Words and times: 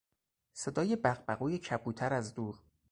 صدای 0.53 0.95
بغبغوی 0.95 1.57
کبوتر 1.57 2.13
از 2.13 2.33
دور 2.33 2.63